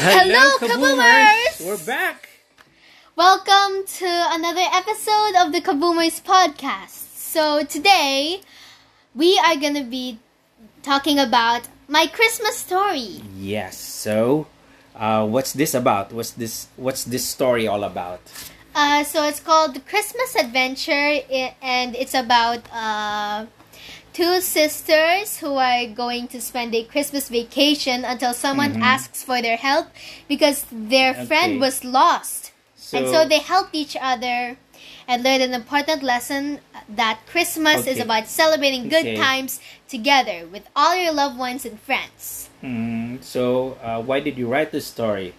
Hello, 0.00 0.56
Kaboomers! 0.58 1.66
We're 1.66 1.84
back. 1.84 2.28
Welcome 3.16 3.84
to 3.98 4.06
another 4.30 4.62
episode 4.72 5.34
of 5.34 5.50
the 5.50 5.60
Kaboomers 5.60 6.22
podcast. 6.22 7.18
So 7.18 7.64
today 7.64 8.42
we 9.12 9.36
are 9.44 9.56
gonna 9.56 9.82
be 9.82 10.20
talking 10.84 11.18
about 11.18 11.66
my 11.88 12.06
Christmas 12.06 12.56
story. 12.58 13.26
Yes. 13.34 13.76
So, 13.76 14.46
uh, 14.94 15.26
what's 15.26 15.52
this 15.52 15.74
about? 15.74 16.12
What's 16.12 16.30
this? 16.30 16.68
What's 16.76 17.02
this 17.02 17.26
story 17.26 17.66
all 17.66 17.82
about? 17.82 18.20
Uh, 18.76 19.02
so 19.02 19.24
it's 19.26 19.40
called 19.40 19.74
the 19.74 19.80
Christmas 19.80 20.36
Adventure, 20.36 21.26
and 21.60 21.96
it's 21.96 22.14
about 22.14 22.62
uh, 22.70 23.46
two 24.18 24.40
sisters 24.40 25.38
who 25.38 25.54
are 25.54 25.86
going 25.86 26.26
to 26.26 26.40
spend 26.42 26.74
a 26.74 26.82
Christmas 26.82 27.28
vacation 27.30 28.02
until 28.02 28.34
someone 28.34 28.74
Mhm. 28.74 28.82
asks 28.82 29.22
for 29.22 29.38
their 29.38 29.54
help 29.54 29.94
because 30.26 30.66
their 30.72 31.14
Okay. 31.14 31.26
friend 31.30 31.60
was 31.62 31.86
lost. 31.86 32.50
So, 32.74 32.98
and 32.98 33.06
so 33.06 33.18
they 33.30 33.38
helped 33.38 33.78
each 33.78 33.94
other 33.94 34.58
and 35.06 35.22
learned 35.22 35.46
an 35.46 35.54
important 35.54 36.02
lesson 36.02 36.58
that 36.90 37.22
Christmas 37.30 37.86
is 37.86 38.02
about 38.02 38.26
celebrating 38.26 38.90
good 38.90 39.06
Okay. 39.06 39.14
times 39.14 39.62
together 39.86 40.50
with 40.50 40.66
all 40.74 40.98
your 40.98 41.14
loved 41.14 41.38
ones 41.38 41.62
and 41.62 41.78
friends. 41.78 42.50
Mm, 42.58 43.22
so, 43.22 43.78
uh, 43.78 44.02
why 44.02 44.18
did 44.18 44.34
you 44.34 44.50
write 44.50 44.74
this 44.74 44.90
story? 44.90 45.30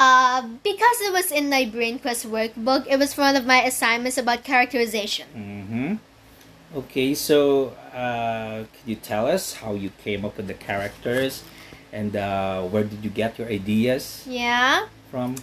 Uh, 0.00 0.48
because 0.64 0.98
it 1.04 1.12
was 1.12 1.28
in 1.28 1.50
my 1.52 1.68
Brain 1.68 1.98
Quest 2.00 2.24
workbook, 2.24 2.88
it 2.88 2.96
was 2.96 3.20
one 3.20 3.36
of 3.36 3.44
my 3.44 3.60
assignments 3.60 4.16
about 4.16 4.44
characterization. 4.48 5.28
Mm-hmm. 5.36 6.00
Okay. 6.76 7.12
So, 7.14 7.72
uh, 7.92 8.64
can 8.72 8.84
you 8.86 8.96
tell 8.96 9.26
us 9.26 9.54
how 9.54 9.74
you 9.74 9.90
came 10.02 10.24
up 10.24 10.36
with 10.36 10.46
the 10.46 10.54
characters, 10.54 11.42
and 11.92 12.14
uh, 12.16 12.62
where 12.62 12.84
did 12.84 13.04
you 13.04 13.10
get 13.10 13.38
your 13.38 13.48
ideas 13.48 14.24
Yeah. 14.26 14.86
from? 15.10 15.36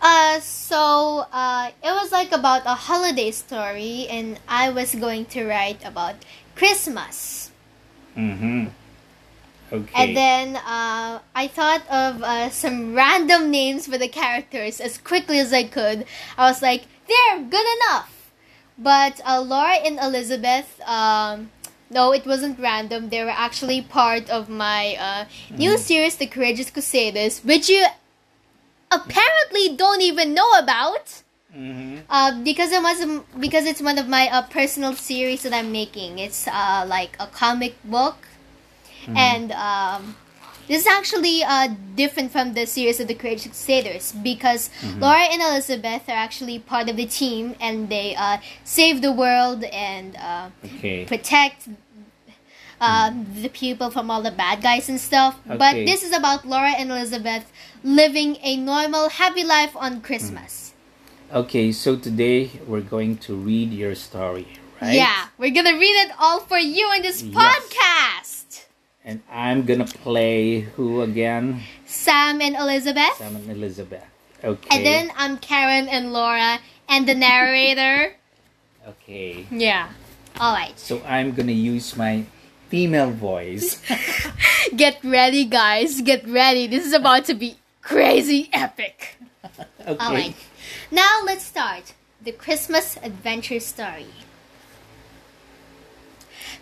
Uh, 0.00 0.38
so, 0.40 1.26
uh, 1.32 1.70
it 1.82 1.90
was 1.90 2.12
like 2.12 2.30
about 2.32 2.62
a 2.66 2.74
holiday 2.74 3.30
story, 3.30 4.06
and 4.08 4.38
I 4.46 4.70
was 4.70 4.94
going 4.94 5.26
to 5.34 5.44
write 5.44 5.84
about 5.84 6.14
Christmas. 6.54 7.50
Mm-hmm. 8.16 8.66
Okay. 9.70 9.92
And 9.94 10.16
then 10.16 10.56
uh, 10.56 11.20
I 11.34 11.46
thought 11.48 11.82
of 11.90 12.22
uh, 12.22 12.48
some 12.50 12.94
random 12.94 13.50
names 13.50 13.86
for 13.86 13.98
the 13.98 14.08
characters 14.08 14.80
as 14.80 14.96
quickly 14.98 15.38
as 15.38 15.52
I 15.52 15.64
could. 15.64 16.06
I 16.38 16.48
was 16.48 16.62
like, 16.62 16.84
they're 17.06 17.42
good 17.42 17.66
enough. 17.82 18.30
But 18.78 19.20
uh, 19.26 19.40
Laura 19.42 19.74
and 19.74 19.98
Elizabeth, 19.98 20.80
um, 20.86 21.50
no, 21.90 22.12
it 22.12 22.26
wasn't 22.26 22.58
random. 22.58 23.08
They 23.08 23.22
were 23.24 23.30
actually 23.46 23.80
part 23.82 24.28
of 24.30 24.48
my 24.48 24.96
uh, 24.96 25.24
new 25.56 25.72
Mhm. 25.76 25.78
series, 25.78 26.16
The 26.16 26.26
Courageous 26.26 26.70
Crusaders, 26.70 27.40
which 27.44 27.68
you 27.68 27.86
apparently 28.90 29.76
don't 29.76 30.02
even 30.02 30.34
know 30.34 30.50
about. 30.58 31.22
mm-hmm. 31.54 31.98
Uh, 32.10 32.32
because 32.42 32.72
it 32.72 32.82
was 32.82 33.22
because 33.38 33.64
it's 33.66 33.80
one 33.82 33.98
of 33.98 34.06
my 34.08 34.28
uh, 34.28 34.42
personal 34.42 34.94
series 34.94 35.42
that 35.42 35.52
I'm 35.52 35.72
making. 35.72 36.18
It's 36.18 36.46
uh, 36.48 36.84
like 36.88 37.16
a 37.20 37.26
comic 37.26 37.74
book, 37.84 38.16
Mhm. 39.06 39.16
and 39.16 39.52
um, 39.52 40.16
this 40.68 40.82
is 40.82 40.86
actually 40.86 41.42
uh, 41.42 41.68
different 41.96 42.30
from 42.30 42.54
the 42.54 42.66
series 42.66 43.00
of 43.00 43.08
the 43.08 43.14
Courageous 43.14 43.46
Crusaders 43.46 44.12
because 44.22 44.70
Mhm. 44.82 45.00
Laura 45.00 45.24
and 45.32 45.40
Elizabeth 45.42 46.08
are 46.08 46.20
actually 46.26 46.58
part 46.58 46.88
of 46.88 46.96
the 46.96 47.06
team, 47.06 47.56
and 47.60 47.88
they 47.88 48.14
uh, 48.14 48.38
save 48.64 49.00
the 49.02 49.12
world 49.12 49.64
and 49.64 50.16
uh, 50.16 50.50
Okay. 50.64 51.04
protect. 51.06 51.68
Uh, 52.80 53.10
the 53.42 53.48
people 53.48 53.90
from 53.90 54.08
all 54.08 54.22
the 54.22 54.30
bad 54.30 54.62
guys 54.62 54.88
and 54.88 55.00
stuff. 55.00 55.40
But 55.44 55.74
this 55.84 56.04
is 56.04 56.12
about 56.16 56.46
Laura 56.46 56.70
and 56.78 56.90
Elizabeth 56.92 57.50
living 57.82 58.36
a 58.40 58.56
normal, 58.56 59.08
happy 59.08 59.42
life 59.42 59.74
on 59.74 60.00
Christmas. 60.00 60.74
Okay. 61.34 61.72
So 61.72 61.96
today 61.96 62.50
we're 62.68 62.86
going 62.86 63.16
to 63.26 63.34
read 63.34 63.72
your 63.72 63.96
story, 63.96 64.46
right? 64.80 64.94
Yeah, 64.94 65.26
we're 65.38 65.50
gonna 65.50 65.74
read 65.76 65.96
it 66.06 66.12
all 66.20 66.38
for 66.38 66.58
you 66.58 66.86
in 66.94 67.02
this 67.02 67.20
Yes. 67.20 67.34
podcast. 67.34 68.37
And 69.08 69.22
I'm 69.32 69.64
gonna 69.64 69.86
play 69.86 70.68
who 70.76 71.00
again? 71.00 71.62
Sam 71.86 72.42
and 72.42 72.54
Elizabeth. 72.54 73.16
Sam 73.16 73.36
and 73.36 73.48
Elizabeth. 73.48 74.04
Okay. 74.44 74.68
And 74.70 74.84
then 74.84 75.10
I'm 75.16 75.38
Karen 75.38 75.88
and 75.88 76.12
Laura 76.12 76.60
and 76.88 77.08
the 77.08 77.14
narrator. 77.14 78.14
Okay. 78.88 79.44
yeah. 79.50 79.92
Alright. 80.40 80.78
So 80.78 81.02
I'm 81.04 81.32
gonna 81.32 81.52
use 81.52 81.94
my 81.94 82.24
female 82.68 83.10
voice. 83.10 83.82
Get 84.76 84.96
ready, 85.04 85.44
guys. 85.44 86.00
Get 86.00 86.26
ready. 86.26 86.66
This 86.66 86.86
is 86.86 86.94
about 86.94 87.26
to 87.26 87.34
be 87.34 87.56
crazy 87.80 88.50
epic. 88.52 89.16
Okay. 89.88 90.04
Alright. 90.04 90.36
Now 90.90 91.20
let's 91.24 91.44
start 91.44 91.92
the 92.22 92.32
Christmas 92.32 92.96
adventure 93.02 93.60
story. 93.60 94.12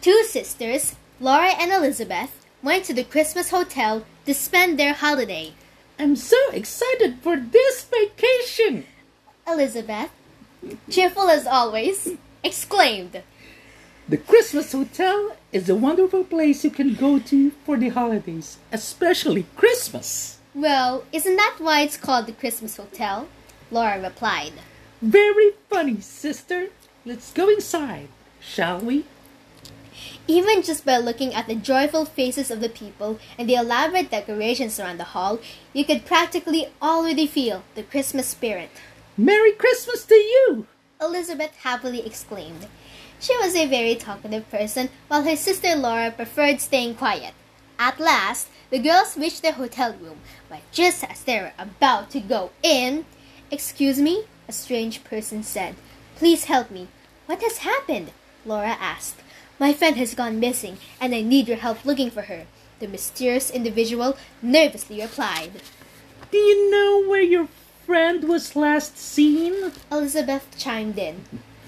Two 0.00 0.22
sisters, 0.24 0.96
Laura 1.22 1.50
and 1.56 1.70
Elizabeth, 1.70 2.44
went 2.64 2.84
to 2.84 2.92
the 2.92 3.04
Christmas 3.04 3.50
hotel 3.50 4.04
to 4.26 4.34
spend 4.34 4.76
their 4.76 4.92
holiday. 4.92 5.52
I'm 5.96 6.16
so 6.16 6.36
excited 6.50 7.20
for 7.22 7.36
this 7.36 7.84
vacation. 7.84 8.86
Elizabeth, 9.46 10.10
cheerful 10.90 11.30
as 11.30 11.46
always, 11.46 12.16
exclaimed. 12.42 13.22
The 14.08 14.16
Christmas 14.16 14.72
Hotel 14.72 15.36
is 15.52 15.68
a 15.68 15.76
wonderful 15.76 16.24
place 16.24 16.64
you 16.64 16.70
can 16.70 16.94
go 16.94 17.20
to 17.20 17.52
for 17.64 17.76
the 17.76 17.90
holidays, 17.90 18.58
especially 18.72 19.46
Christmas. 19.54 20.38
Well, 20.56 21.04
isn't 21.12 21.36
that 21.36 21.58
why 21.60 21.82
it's 21.82 21.96
called 21.96 22.26
the 22.26 22.32
Christmas 22.32 22.76
Hotel? 22.78 23.28
Laura 23.70 24.02
replied. 24.02 24.54
Very 25.00 25.52
funny, 25.70 26.00
sister. 26.00 26.70
Let's 27.06 27.32
go 27.32 27.48
inside, 27.48 28.08
shall 28.40 28.80
we? 28.80 29.04
Even 30.26 30.62
just 30.62 30.84
by 30.84 30.96
looking 30.98 31.34
at 31.34 31.46
the 31.46 31.54
joyful 31.54 32.04
faces 32.04 32.50
of 32.50 32.60
the 32.60 32.68
people 32.68 33.18
and 33.38 33.48
the 33.48 33.54
elaborate 33.54 34.10
decorations 34.10 34.78
around 34.78 34.98
the 34.98 35.12
hall, 35.12 35.40
you 35.72 35.84
could 35.84 36.06
practically 36.06 36.68
already 36.80 37.26
feel 37.26 37.62
the 37.74 37.82
Christmas 37.82 38.28
spirit. 38.28 38.70
Merry 39.16 39.52
Christmas 39.52 40.04
to 40.04 40.14
you! 40.14 40.66
Elizabeth 41.00 41.54
happily 41.62 42.06
exclaimed. 42.06 42.66
She 43.20 43.36
was 43.38 43.54
a 43.54 43.66
very 43.66 43.94
talkative 43.94 44.50
person, 44.50 44.88
while 45.08 45.22
her 45.22 45.36
sister 45.36 45.76
Laura 45.76 46.10
preferred 46.10 46.60
staying 46.60 46.96
quiet. 46.96 47.34
At 47.78 48.00
last, 48.00 48.48
the 48.70 48.78
girls 48.78 49.16
reached 49.16 49.42
their 49.42 49.52
hotel 49.52 49.94
room, 50.00 50.18
but 50.48 50.60
just 50.72 51.04
as 51.04 51.22
they 51.22 51.38
were 51.40 51.52
about 51.58 52.10
to 52.10 52.20
go 52.20 52.50
in, 52.62 53.04
Excuse 53.52 54.00
me, 54.00 54.24
a 54.48 54.52
strange 54.52 55.04
person 55.04 55.42
said. 55.42 55.74
Please 56.16 56.44
help 56.44 56.70
me. 56.70 56.88
What 57.26 57.42
has 57.42 57.58
happened? 57.58 58.10
Laura 58.46 58.78
asked. 58.80 59.20
My 59.62 59.72
friend 59.72 59.96
has 59.96 60.16
gone 60.16 60.40
missing, 60.40 60.78
and 61.00 61.14
I 61.14 61.20
need 61.20 61.46
your 61.46 61.58
help 61.58 61.84
looking 61.84 62.10
for 62.10 62.22
her. 62.22 62.46
The 62.80 62.88
mysterious 62.88 63.48
individual 63.48 64.16
nervously 64.42 65.00
replied. 65.00 65.52
Do 66.32 66.38
you 66.38 66.68
know 66.68 67.08
where 67.08 67.22
your 67.22 67.46
friend 67.86 68.24
was 68.24 68.56
last 68.56 68.98
seen? 68.98 69.70
Elizabeth 69.88 70.58
chimed 70.58 70.98
in. 70.98 71.26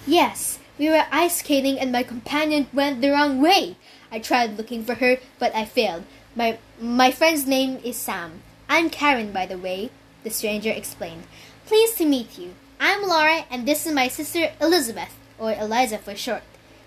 Yes, 0.08 0.58
we 0.76 0.88
were 0.88 1.06
ice 1.12 1.36
skating 1.36 1.78
and 1.78 1.92
my 1.92 2.02
companion 2.02 2.66
went 2.72 3.00
the 3.00 3.12
wrong 3.12 3.40
way. 3.40 3.76
I 4.10 4.18
tried 4.18 4.56
looking 4.56 4.84
for 4.84 4.94
her, 4.94 5.18
but 5.38 5.54
I 5.54 5.64
failed. 5.64 6.02
My 6.34 6.58
my 6.80 7.12
friend's 7.12 7.46
name 7.46 7.78
is 7.84 7.96
Sam. 7.96 8.42
I'm 8.68 8.90
Karen, 8.90 9.30
by 9.30 9.46
the 9.46 9.56
way, 9.66 9.90
the 10.24 10.30
stranger 10.30 10.70
explained. 10.70 11.28
Pleased 11.64 11.98
to 11.98 12.06
meet 12.06 12.36
you. 12.36 12.56
I'm 12.80 13.06
Laura, 13.06 13.46
and 13.52 13.68
this 13.68 13.86
is 13.86 13.94
my 13.94 14.08
sister 14.08 14.50
Elizabeth, 14.60 15.14
or 15.38 15.52
Eliza 15.52 15.98
for 15.98 16.16
short. 16.16 16.42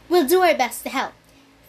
We'll 0.10 0.28
do 0.28 0.42
our 0.42 0.56
best 0.56 0.84
to 0.84 0.90
help. 0.90 1.14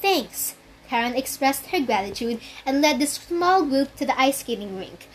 Thanks. 0.00 0.54
Karen 0.88 1.14
expressed 1.14 1.66
her 1.66 1.80
gratitude 1.80 2.40
and 2.64 2.80
led 2.80 2.98
the 2.98 3.06
small 3.06 3.64
group 3.64 3.94
to 3.96 4.06
the 4.06 4.18
ice 4.18 4.38
skating 4.38 4.78
rink. 4.78 5.06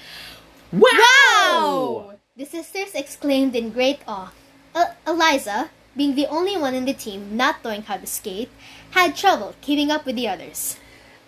Wow! 0.72 2.14
The 2.36 2.46
sisters 2.46 2.94
exclaimed 2.94 3.56
in 3.56 3.72
great 3.72 4.00
awe. 4.08 4.34
Uh, 4.76 4.94
Eliza, 5.08 5.70
being 5.96 6.16
the 6.16 6.28
only 6.28 6.58
one 6.58 6.74
in 6.74 6.86
the 6.86 6.94
team 6.94 7.38
not 7.38 7.64
knowing 7.64 7.84
how 7.84 7.98
to 7.98 8.08
skate, 8.08 8.50
had 8.92 9.16
trouble 9.16 9.56
keeping 9.62 9.92
up 9.92 10.06
with 10.06 10.16
the 10.16 10.28
others. 10.28 10.78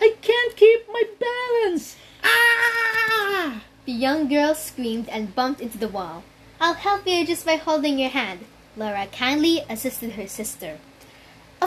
I 0.02 0.16
can't 0.22 0.56
keep 0.56 0.88
my 0.90 1.04
balance! 1.20 1.96
Ah! 2.24 3.62
The 3.86 3.92
young 3.92 4.28
girl 4.28 4.56
screamed 4.56 5.10
and 5.10 5.36
bumped 5.36 5.62
into 5.62 5.78
the 5.78 5.88
wall. 5.88 6.24
I'll 6.60 6.74
help 6.74 7.08
you 7.08 7.26
just 7.26 7.46
by 7.46 7.58
holding 7.58 8.00
your 8.00 8.10
hand. 8.10 8.46
Laura 8.76 9.08
kindly 9.12 9.64
assisted 9.70 10.14
her 10.14 10.28
sister. 10.28 10.80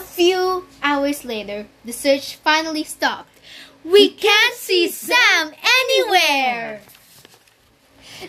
A 0.08 0.10
few 0.10 0.64
hours 0.82 1.24
later, 1.24 1.66
the 1.84 1.92
search 1.92 2.36
finally 2.36 2.82
stopped. 2.82 3.38
We 3.84 4.08
can't 4.08 4.54
see 4.54 4.88
Sam 4.88 5.52
anywhere! 5.62 6.80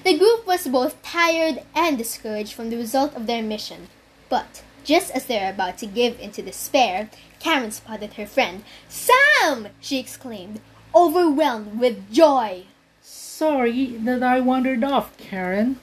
The 0.04 0.18
group 0.18 0.46
was 0.46 0.68
both 0.68 1.02
tired 1.02 1.64
and 1.74 1.98
discouraged 1.98 2.54
from 2.54 2.70
the 2.70 2.76
result 2.76 3.16
of 3.16 3.28
their 3.28 3.42
mission. 3.42 3.88
But 4.28 4.62
just 4.84 5.10
as 5.12 5.26
they 5.26 5.40
were 5.40 5.50
about 5.50 5.78
to 5.80 5.86
give 5.86 6.20
into 6.20 6.42
despair, 6.42 7.10
Karen 7.40 7.72
spotted 7.72 8.14
her 8.14 8.28
friend. 8.28 8.66
Sam! 8.90 9.70
she 9.80 10.00
exclaimed, 10.00 10.60
overwhelmed 10.94 11.80
with 11.80 12.12
joy. 12.12 12.66
sorry 13.02 13.96
that 14.04 14.22
I 14.22 14.42
wandered 14.42 14.84
off, 14.84 15.18
Karen. 15.18 15.80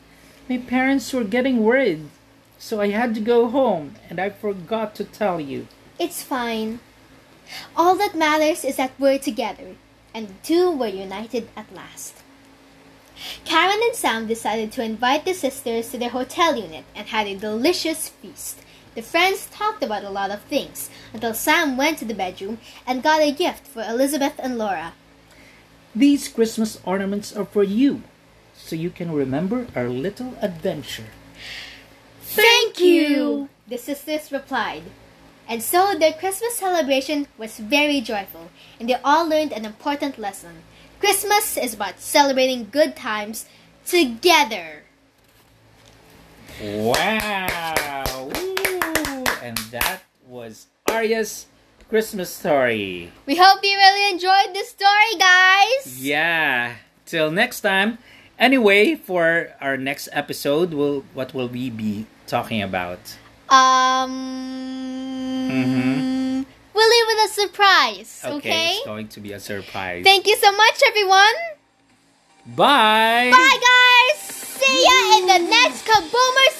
My 0.46 0.58
parents 0.58 1.12
were 1.12 1.24
getting 1.24 1.64
worried, 1.64 2.10
so 2.58 2.82
I 2.82 2.90
had 2.90 3.14
to 3.14 3.20
go 3.20 3.48
home, 3.48 3.96
and 4.10 4.20
I 4.20 4.28
forgot 4.28 4.94
to 4.96 5.04
tell 5.04 5.40
you. 5.40 5.66
It's 5.98 6.22
fine. 6.22 6.80
All 7.74 7.96
that 7.96 8.14
matters 8.14 8.64
is 8.64 8.76
that 8.76 8.92
we're 8.98 9.18
together, 9.18 9.76
and 10.12 10.28
the 10.28 10.34
two 10.42 10.70
were 10.70 10.88
united 10.88 11.48
at 11.56 11.72
last. 11.74 12.22
Karen 13.46 13.80
and 13.82 13.94
Sam 13.94 14.26
decided 14.26 14.72
to 14.72 14.82
invite 14.82 15.24
the 15.24 15.32
sisters 15.32 15.90
to 15.90 15.98
their 15.98 16.10
hotel 16.10 16.56
unit 16.56 16.84
and 16.94 17.08
had 17.08 17.26
a 17.26 17.36
delicious 17.36 18.10
feast. 18.10 18.60
The 18.94 19.00
friends 19.02 19.46
talked 19.46 19.82
about 19.82 20.04
a 20.04 20.10
lot 20.10 20.30
of 20.30 20.42
things 20.42 20.90
until 21.14 21.32
Sam 21.32 21.78
went 21.78 21.98
to 21.98 22.04
the 22.04 22.14
bedroom 22.14 22.58
and 22.86 23.02
got 23.02 23.22
a 23.22 23.32
gift 23.32 23.66
for 23.66 23.82
Elizabeth 23.82 24.34
and 24.38 24.58
Laura. 24.58 24.92
These 25.94 26.28
Christmas 26.28 26.78
ornaments 26.84 27.34
are 27.34 27.46
for 27.46 27.62
you, 27.62 28.02
so 28.54 28.76
you 28.76 28.90
can 28.90 29.12
remember 29.12 29.66
our 29.74 29.88
little 29.88 30.34
adventure. 30.42 31.08
Thank 32.20 32.80
you, 32.80 33.48
the 33.66 33.78
sisters 33.78 34.30
replied. 34.30 34.82
And 35.48 35.62
so 35.62 35.94
their 35.94 36.12
Christmas 36.12 36.56
celebration 36.56 37.28
was 37.38 37.58
very 37.58 38.00
joyful, 38.00 38.50
and 38.80 38.88
they 38.88 38.98
all 39.04 39.28
learned 39.28 39.52
an 39.52 39.64
important 39.64 40.18
lesson. 40.18 40.62
Christmas 40.98 41.56
is 41.56 41.74
about 41.74 42.00
celebrating 42.00 42.68
good 42.70 42.96
times 42.96 43.46
together. 43.86 44.82
Wow! 46.60 48.30
Woo! 48.34 49.24
And 49.42 49.56
that 49.70 50.02
was 50.26 50.66
Aria's 50.90 51.46
Christmas 51.88 52.30
story. 52.30 53.12
We 53.26 53.36
hope 53.36 53.60
you 53.62 53.76
really 53.76 54.10
enjoyed 54.10 54.52
this 54.52 54.70
story, 54.70 55.14
guys. 55.18 56.02
Yeah. 56.02 56.74
Till 57.04 57.30
next 57.30 57.60
time. 57.60 57.98
Anyway, 58.38 58.96
for 58.96 59.54
our 59.60 59.76
next 59.76 60.08
episode, 60.12 60.74
we'll, 60.74 61.04
what 61.14 61.32
will 61.32 61.48
we 61.48 61.70
be 61.70 62.06
talking 62.26 62.60
about? 62.60 62.98
Um, 63.48 64.10
Mhm. 65.50 66.46
we'll 66.74 66.88
leave 66.90 67.06
with 67.06 67.30
a 67.30 67.32
surprise. 67.32 68.20
Okay. 68.24 68.74
It's 68.76 68.86
going 68.86 69.08
to 69.08 69.20
be 69.20 69.32
a 69.32 69.40
surprise. 69.40 70.04
Thank 70.04 70.26
you 70.26 70.36
so 70.36 70.50
much, 70.52 70.82
everyone. 70.88 71.34
Bye! 72.46 73.30
Bye, 73.32 73.58
guys. 73.70 74.20
See 74.60 74.84
ya 74.84 75.18
in 75.18 75.26
the 75.26 75.38
next 75.50 75.84
Kaboomers 75.84 76.56